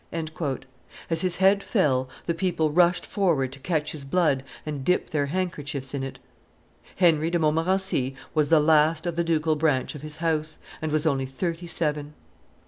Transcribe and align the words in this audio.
_"As 1.11 1.21
his 1.21 1.35
head 1.35 1.61
fell, 1.63 2.09
the 2.25 2.33
people 2.33 2.71
rushed 2.71 3.05
forward 3.05 3.53
to 3.53 3.59
catch 3.59 3.91
his 3.91 4.03
blood 4.03 4.41
and 4.65 4.83
dip 4.83 5.11
their 5.11 5.27
handkerchiefs 5.27 5.93
in 5.93 6.01
it. 6.01 6.17
Henry 6.95 7.29
de 7.29 7.37
Montmorency 7.37 8.15
was 8.33 8.49
the 8.49 8.59
last 8.59 9.05
of 9.05 9.15
the 9.15 9.23
ducal 9.23 9.55
branch 9.55 9.93
of 9.93 10.01
his 10.01 10.17
house, 10.17 10.57
and 10.81 10.91
was 10.91 11.05
only 11.05 11.27
thirty 11.27 11.67
seven. 11.67 12.15